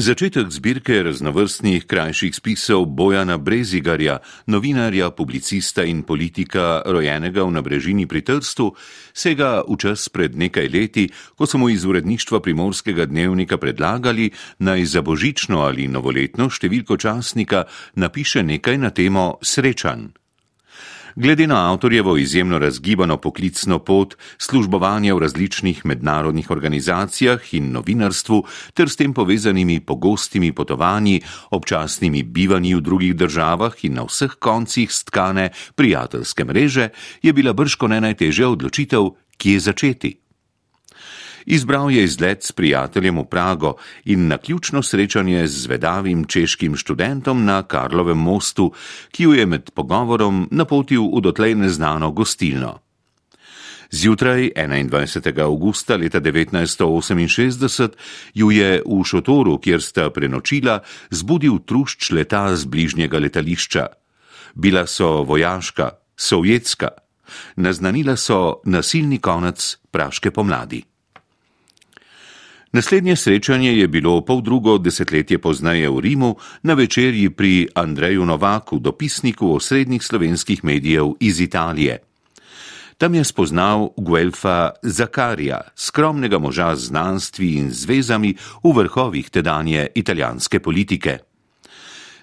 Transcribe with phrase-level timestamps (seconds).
[0.00, 8.24] Začetek zbirke raznovrstnih krajših spisov Bojana Brezigarja, novinarja, publicista in politika, rojenega v nabrežini pri
[8.24, 8.72] Trstu,
[9.12, 11.04] sega v čas pred nekaj leti,
[11.36, 14.30] ko so mu iz uredništva primorskega dnevnika predlagali,
[14.64, 17.68] naj za božično ali novoletno številko časnika
[18.00, 20.19] napiše nekaj na temo srečanj.
[21.16, 28.88] Glede na avtorjevo izjemno razgibano poklicno pot, službovanja v različnih mednarodnih organizacijah in novinarstvu ter
[28.88, 31.20] s tem povezanimi pogostimi potovanji,
[31.50, 36.88] občasnimi bivanji v drugih državah in na vseh koncih stkane prijateljske mreže,
[37.22, 40.29] je bila brško ne najtežja odločitev, kje začeti.
[41.50, 47.44] Izbral je izlet s prijateljem v Prago in na ključno srečanje z vedavim češkim študentom
[47.44, 48.72] na Karlovem mostu,
[49.10, 52.78] ki jo je med pogovorom napotil v dotlej neznano gostilno.
[53.90, 55.42] Zjutraj 21.
[55.42, 57.88] augusta leta 1968
[58.34, 60.78] ju je v šotoru, kjer sta prenočila,
[61.10, 63.86] zbudil trušč leta z bližnjega letališča.
[64.54, 66.88] Bila so vojaška, sovjetska,
[67.56, 70.89] naznanila so nasilni konec praške pomladi.
[72.72, 78.78] Naslednje srečanje je bilo pol drugo desetletje pozneje v Rimu na večerji pri Andreju Novaku,
[78.78, 81.98] dopisniku osrednjih slovenskih medijev iz Italije.
[82.98, 90.60] Tam je spoznal Guelfa Zakarija, skromnega moža z znanstvi in zvezami v vrhovih tedanje italijanske
[90.60, 91.18] politike.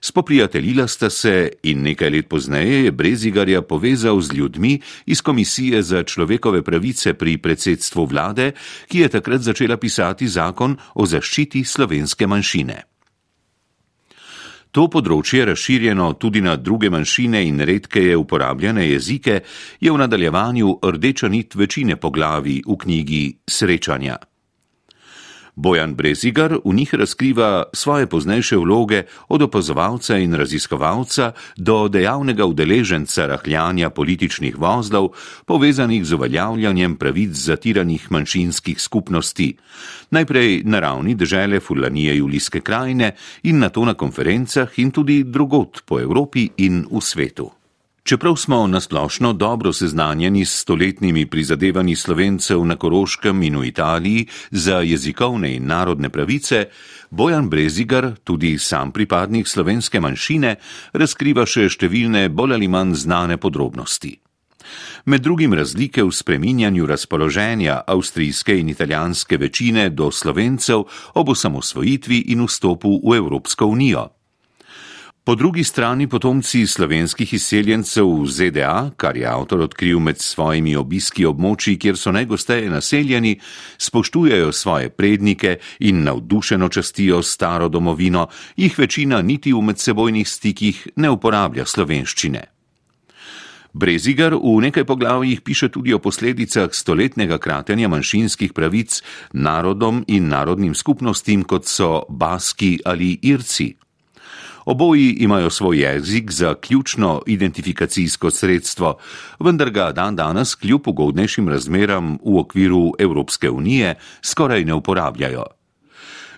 [0.00, 6.02] Spoprijateljila sta se in nekaj let pozneje je Brezigarja povezal z ljudmi iz Komisije za
[6.02, 8.52] človekove pravice pri predsedstvu vlade,
[8.88, 12.82] ki je takrat začela pisati zakon o zaščiti slovenske manjšine.
[14.76, 19.40] To področje, razširjeno tudi na druge manjšine in redkeje uporabljene jezike,
[19.80, 24.18] je v nadaljevanju rdeča nit večine poglavi v knjigi Srečanja.
[25.56, 33.26] Bojan Brezigar v njih razkriva svoje poznejše vloge od opazovalca in raziskovalca do dejavnega udeleženca
[33.26, 35.08] rahljanja političnih vozlov,
[35.46, 39.56] povezanih z uveljavljanjem pravic zatiranih manjšinskih skupnosti,
[40.10, 45.82] najprej na ravni države Fulanije Julijske krajine in na to na konferencah in tudi drugot
[45.86, 47.55] po Evropi in v svetu.
[48.06, 54.78] Čeprav smo nasplošno dobro seznanjeni s stoletnimi prizadevanji slovencev na Koroškem in v Italiji za
[54.80, 56.68] jezikovne in narodne pravice,
[57.10, 60.54] Bojan Brezigar, tudi sam pripadnik slovenske manjšine,
[60.92, 64.14] razkriva še številne bolj ali manj znane podrobnosti.
[65.04, 72.46] Med drugim razlike v spreminjanju razpoloženja avstrijske in italijanske večine do slovencev ob osamosvojitvi in
[72.46, 74.12] vstopu v Evropsko unijo.
[75.26, 81.24] Po drugi strani potomci slovenskih izseljencev v ZDA, kar je avtor odkril med svojimi obiski
[81.26, 83.32] območji, kjer so najgosteje naseljeni,
[83.74, 91.10] spoštujejo svoje prednike in navdušeno častijo staro domovino, jih večina niti v medsebojnih stikih ne
[91.10, 92.42] uporablja slovenščine.
[93.72, 100.74] Brezigar v nekaj poglavjih piše tudi o posledicah stoletnega kratenja manjšinskih pravic narodom in narodnim
[100.74, 103.85] skupnostim, kot so Baski ali Irci.
[104.66, 108.98] Oboji imajo svoj jezik za ključno identifikacijsko sredstvo,
[109.40, 115.44] vendar ga dan danes kljub ugodnejšim razmeram v okviru Evropske unije skoraj ne uporabljajo.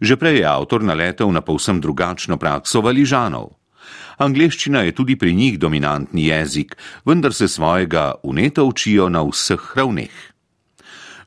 [0.00, 3.46] Že prej je avtor naletel na povsem drugačno prakso valižanov.
[4.18, 10.35] Angleščina je tudi pri njih dominantni jezik, vendar se svojega uneto učijo na vseh ravneh.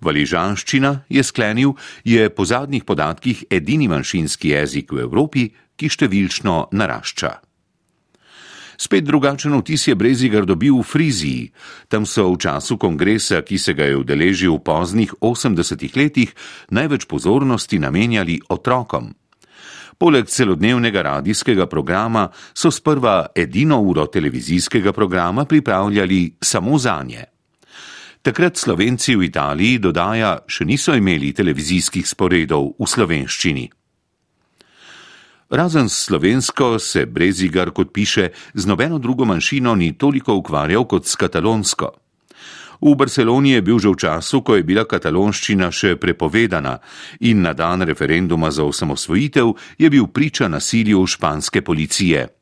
[0.02, 7.34] Valižanščina, je sklenil, je po zadnjih podatkih edini manjšinski jezik v Evropi, ki številčno narašča.
[8.80, 11.52] Spet drugačen vtis je Brezigar dobil v Friziji.
[11.92, 16.32] Tam so v času kongresa, ki se ga je udeležil v poznih 80-ih letih,
[16.72, 19.12] največ pozornosti namenjali otrokom.
[20.00, 27.39] Poleg celodnevnega radijskega programa so sprva edino uro televizijskega programa pripravljali samo za nje.
[28.20, 33.64] Takrat Slovenci v Italiji, dodaja, še niso imeli televizijskih sporedov v slovenščini.
[35.56, 41.08] Razen s slovensko se Brezigar, kot piše, z nobeno drugo manjšino ni toliko ukvarjal kot
[41.08, 41.96] s katalonsko.
[42.84, 46.76] V Barceloni je bil že v času, ko je bila katalonščina še prepovedana
[47.24, 52.39] in na dan referenduma za osamosvojitev je bil priča nasilju španske policije.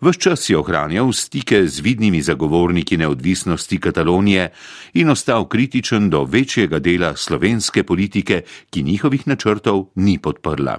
[0.00, 4.52] Ves čas je ohranjal stike z vidnimi zagovorniki neodvisnosti Katalonije
[4.94, 10.78] in ostal kritičen do večjega dela slovenske politike, ki njihovih načrtov ni podprla.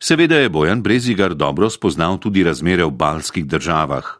[0.00, 4.19] Seveda je Bojan Brezigar dobro spoznal tudi razmere v balskih državah.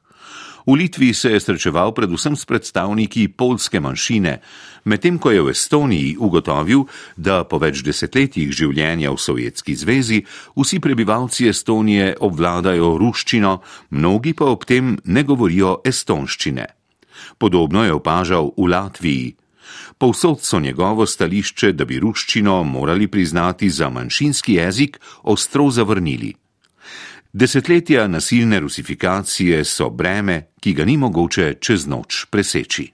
[0.67, 4.41] V Litvi se je srečeval predvsem s predstavniki polske manjšine,
[4.85, 6.85] medtem ko je v Estoniji ugotovil,
[7.17, 10.21] da po več desetletjih življenja v Sovjetski zvezi
[10.57, 13.61] vsi prebivalci Estonije obvladajo ruščino,
[13.91, 16.67] mnogi pa ob tem ne govorijo estonščine.
[17.39, 19.29] Podobno je opažal v Latviji.
[20.01, 26.35] Povsod so njegovo stališče, da bi ruščino morali priznati za manjšinski jezik, ostro zavrnili.
[27.33, 32.89] Desetletja nasilne rusifikacije so breme, ki ga ni mogoče čez noč preseči.